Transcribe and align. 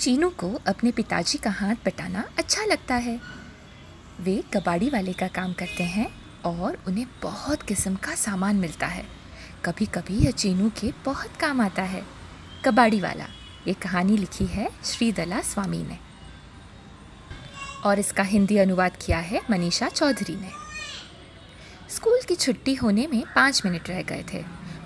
चीनू 0.00 0.28
को 0.30 0.48
अपने 0.66 0.90
पिताजी 0.90 1.38
का 1.38 1.50
हाथ 1.50 1.76
बटाना 1.86 2.24
अच्छा 2.38 2.64
लगता 2.64 2.94
है। 2.96 3.18
वे 4.20 4.36
कबाड़ी 4.54 4.88
वाले 4.90 5.12
का 5.12 5.26
काम 5.28 5.52
करते 5.52 5.84
हैं 5.86 6.06
और 6.44 6.78
उन्हें 6.88 7.06
बहुत 7.22 7.62
किस्म 7.62 7.94
का 7.96 8.14
सामान 8.14 8.56
मिलता 8.56 8.86
है। 8.86 9.04
कभी 9.64 9.86
कभी 9.86 10.16
यह 10.16 10.30
चीनू 10.30 10.70
के 10.70 10.92
बहुत 11.04 11.36
काम 11.40 11.60
आता 11.60 11.82
है। 11.82 12.02
कबाड़ी 12.64 13.00
वाला, 13.00 13.26
ये 13.68 13.74
कहानी 13.74 14.16
लिखी 14.16 14.46
है 14.46 14.68
श्रीदला 14.84 15.40
स्वामी 15.42 15.82
ने। 15.82 15.98
और 17.84 17.98
इसका 17.98 18.22
हिंदी 18.22 18.56
अनुवाद 18.58 18.96
किया 18.96 19.18
है 19.18 19.42
मनीषा 19.50 19.88
चौधरी 19.88 20.36
ने। 20.36 20.50
स्कूल 21.90 22.20
की 22.28 22.36
छुट्टी 22.36 22.74
होने 22.74 23.06
में 23.06 23.22
पाँच 23.34 23.62
मिनट 23.64 23.90
रह 23.90 24.02
गए 24.02 24.24
थे, 24.32 24.42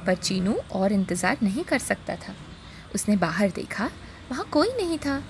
पर 0.07 0.15
चीनू 0.15 0.57
और 0.73 0.93
इंतज़ार 0.93 1.37
नहीं 1.43 1.65
कर 1.65 1.79
सकता 1.81 2.17
था। 2.17 2.35
उसने 2.95 3.17
बाहर 3.17 3.51
देखा 3.51 3.91
वहाँ 4.31 4.49
कोई 4.53 4.69
नहीं 4.69 4.99
था। 4.99 5.23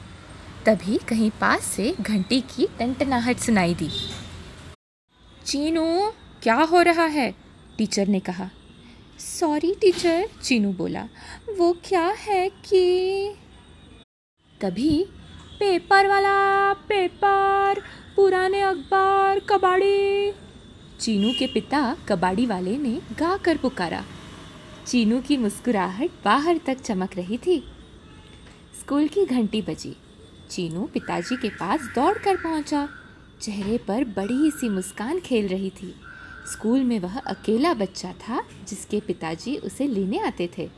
तभी 0.67 0.99
कहीं 0.99 1.31
पास 1.31 1.65
से 1.65 1.95
घंटी 2.01 2.41
की 2.41 2.67
टंटनाहट 2.67 3.37
सुनाई 3.37 3.75
दी। 3.75 3.91
चीनू, 5.45 6.13
क्या 6.43 6.55
हो 6.55 6.83
रहा 6.83 7.05
है? 7.05 7.35
टीचर 7.79 8.09
ने 8.09 8.21
कहा। 8.21 8.51
सॉरी 9.19 9.75
टीचर, 9.75 10.29
चीनू 10.43 10.73
बोला। 10.73 11.09
वो 11.57 11.73
क्या 11.85 12.07
है 12.09 12.49
कि 12.49 13.35
तभी 14.61 15.07
पेपर 15.61 16.07
वाला, 16.07 16.73
पेपर, 16.73 17.81
पुराने 18.17 18.61
अखबार, 18.61 19.39
कबाड़ी। 19.39 20.33
चीनू 21.01 21.33
के 21.39 21.47
पिता 21.47 21.97
कबाड़ी 22.09 22.47
वाले 22.47 22.79
ने 22.79 23.01
गा 23.19 23.37
कर 23.37 23.57
पुकारा। 23.57 24.05
चीनू 24.87 25.21
की 25.21 25.37
मुस्कुराहट 25.37 26.11
बाहर 26.25 26.61
तक 26.67 26.75
चमक 26.75 27.17
रही 27.17 27.39
थी। 27.39 27.73
स्कूल 28.85 29.07
की 29.09 29.25
घंटी 29.25 29.61
बजी। 29.63 29.95
चीनू 30.51 30.83
पिताजी 30.85 31.37
के 31.37 31.49
पास 31.51 31.81
दौड़ 31.95 32.19
कर 32.19 32.37
पहुँचा। 32.37 32.89
चेहरे 33.41 33.79
पर 33.79 34.05
बड़ी 34.05 34.51
सी 34.51 34.69
मुस्कान 34.69 35.21
खेल 35.21 35.49
रही 35.49 35.71
थी। 35.71 35.95
स्कूल 36.53 36.81
में 36.81 36.99
वह 37.01 37.19
अकेला 37.19 37.73
बच्चा 37.75 38.13
था, 38.13 38.43
जिसके 38.69 39.01
पिताजी 39.01 39.57
उसे 39.57 39.87
लेने 39.87 40.19
आते 40.19 40.51
थे। 40.59 40.69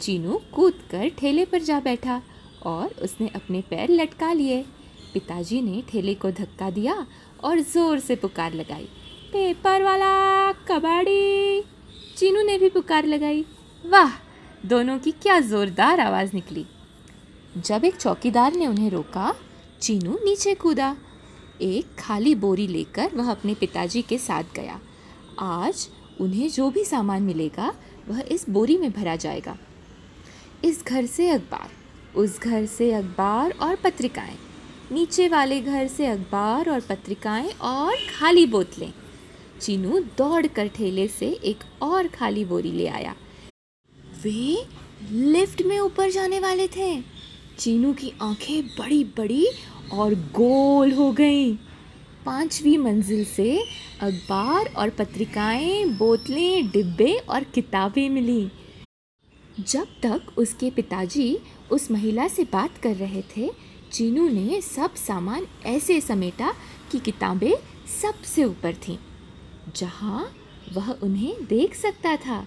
चीनू 0.00 0.40
कूद 0.54 0.82
कर 0.90 1.08
ठेले 1.08 1.44
पर 1.44 1.62
जा 1.62 1.80
बैठा 1.80 2.20
और 2.62 2.94
उसने 3.02 3.28
अपने 3.28 3.60
पैर 3.60 3.90
लटका 3.90 4.32
लिए। 4.32 4.62
पिताजी 5.14 5.62
ने 5.62 5.82
ठेले 5.88 6.14
को 6.14 6.30
धक्का 6.30 6.70
दिया 6.70 7.06
और 7.44 7.60
ज़ोर 7.60 7.98
से 7.98 8.16
पुकार 8.16 8.54
लगाई। 8.54 8.88
पेपर 9.32 9.82
वाला 9.82 10.52
कबाड़ी। 10.52 11.60
चीनू 12.16 12.42
ने 12.42 12.58
भी 12.58 12.68
पुकार 12.68 13.06
लगाई। 13.06 13.44
वाह, 13.84 14.12
दोनों 14.66 14.98
की 14.98 15.10
क्या 15.12 15.40
ज़ोरदार 15.40 16.00
आवाज़ 16.00 16.34
निकली। 16.34 16.66
जब 17.56 17.84
एक 17.84 17.96
चौकीदार 17.96 18.54
ने 18.54 18.66
उन्हें 18.66 18.90
रोका, 18.90 19.34
चीनू 19.82 20.18
नीचे 20.24 20.54
कूदा। 20.54 20.96
एक 21.62 21.94
खाली 21.98 22.34
बोरी 22.34 22.66
लेकर 22.66 23.10
वह 23.14 23.30
अपने 23.30 23.54
पिताजी 23.54 24.02
के 24.02 24.18
साथ 24.18 24.44
गया। 24.56 24.80
आज 25.38 25.88
उन्हें 26.20 26.48
जो 26.48 26.70
भी 26.70 26.84
सामान 26.84 27.22
मिलेगा, 27.22 27.74
वह 28.08 28.20
इस 28.20 28.48
बोरी 28.50 28.76
में 28.76 28.92
भरा 28.92 29.16
जाएगा। 29.16 29.56
इस 30.64 30.84
घर 30.84 31.06
से 31.06 31.28
अखबार, 31.28 31.70
उस 32.16 32.40
घर 32.40 32.66
से 32.66 32.92
अखबार 32.92 33.50
और 33.50 33.76
पत्रिकाएँ, 33.76 34.36
नीचे 34.92 35.28
वाले 35.28 35.60
घर 35.60 35.88
से 35.88 36.06
अखबार 36.06 36.70
और 36.70 36.80
पत्रिकाएँ 36.80 37.50
और 37.52 37.96
खाली 38.18 38.46
बोतलें। 38.46 38.92
चीनू 39.60 40.00
दौड़ 40.18 40.46
कर 40.46 40.68
ठेले 40.68 41.08
से 41.08 41.28
एक 41.44 41.64
और 41.82 42.08
खाली 42.08 42.44
बोरी 42.44 42.72
ले 42.72 42.86
आया। 42.86 43.14
वे 44.22 44.66
लिफ्ट 45.12 45.62
में 45.62 45.78
ऊपर 45.78 46.10
जाने 46.10 46.40
वाले 46.40 46.68
थे। 46.68 47.15
चीनू 47.58 47.92
की 47.92 48.12
आँखें 48.22 48.66
बड़ी 48.66 49.04
बड़ी 49.04 49.46
और 49.92 50.14
गोल 50.14 50.92
हो 50.92 51.12
गईं। 51.12 51.56
पांचवी 52.26 52.76
मंजिल 52.76 53.24
से 53.24 53.58
अखबार 54.00 54.66
और 54.76 54.90
पत्रिकाएँ, 54.90 55.84
बोतलें, 55.84 56.70
डिब्बे 56.70 57.12
और 57.28 57.44
किताबें 57.44 58.08
मिली। 58.10 58.50
जब 59.60 59.86
तक 60.02 60.38
उसके 60.38 60.70
पिताजी 60.70 61.38
उस 61.70 61.90
महिला 61.90 62.28
से 62.28 62.44
बात 62.44 62.78
कर 62.78 62.94
रहे 62.94 63.22
थे, 63.36 63.50
चीनू 63.92 64.28
ने 64.28 64.60
सब 64.60 64.94
सामान 64.94 65.46
ऐसे 65.66 66.00
समेटा 66.00 66.52
कि 66.92 66.98
किताबें 66.98 67.52
सबसे 68.02 68.44
ऊपर 68.44 68.74
थीं, 68.74 68.98
जहाँ 69.76 70.28
वह 70.72 70.90
उन्हें 70.92 71.44
देख 71.44 71.74
सकता 71.74 72.16
था। 72.16 72.46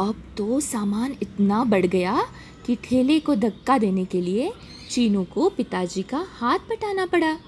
अब 0.00 0.22
तो 0.36 0.60
सामान 0.60 1.16
इतना 1.22 1.64
बढ़ 1.64 1.86
गया 1.86 2.22
कि 2.66 2.76
ठेले 2.76 3.20
को 3.20 3.34
धक्का 3.34 3.78
देने 3.78 4.04
के 4.04 4.20
लिए 4.20 4.52
चीनू 4.90 5.24
को 5.24 5.48
पिताजी 5.48 6.02
का 6.02 6.26
हाथ 6.30 6.58
बटाना 6.58 7.06
पड़ा। 7.06 7.38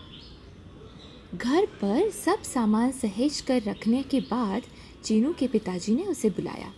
घर 1.34 1.66
पर 1.66 2.10
सब 2.10 2.42
सामान 2.42 2.92
सहेज 2.92 3.40
कर 3.40 3.62
रखने 3.62 4.02
के 4.02 4.20
बाद 4.20 4.62
चीनू 5.04 5.32
के 5.32 5.48
पिताजी 5.48 5.94
ने 5.94 6.02
उसे 6.02 6.30
बुलाया। 6.30 6.72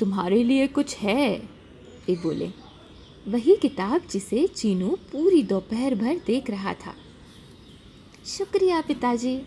तुम्हारे 0.00 0.42
लिए 0.44 0.66
कुछ 0.66 0.96
है? 0.96 1.38
वे 2.08 2.16
बोले। 2.16 2.50
वही 3.28 3.56
किताब 3.56 4.00
जिसे 4.10 4.46
चीनू 4.46 4.88
पूरी 4.88 5.42
दोपहर 5.42 5.94
भर 5.94 6.20
देख 6.26 6.50
रहा 6.50 6.72
था। 6.72 6.94
शुक्रिया 8.26 8.80
पिताजी। 8.80 9.42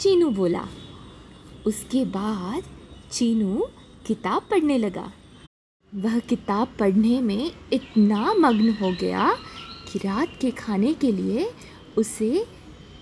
चीनू 0.00 0.30
बोला। 0.30 0.68
उसके 1.66 2.04
बाद 2.04 2.62
चीनू 3.12 3.68
किताब 4.06 4.42
पढ़ने 4.50 4.78
लगा। 4.78 5.12
वह 5.94 6.18
किताब 6.18 6.68
पढ़ने 6.78 7.20
में 7.20 7.52
इतना 7.72 8.34
मग्न 8.34 8.72
हो 8.72 8.92
गया 9.00 9.34
कि 9.92 9.98
रात 9.98 10.28
के 10.40 10.50
खाने 10.50 10.94
के 10.94 11.12
लिए 11.12 11.50
उसे 11.98 12.46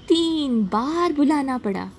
तीन 0.08 0.62
बार 0.64 1.12
बुलाना 1.12 1.58
पड़ा। 1.58 1.90